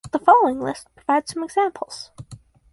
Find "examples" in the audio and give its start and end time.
1.43-2.09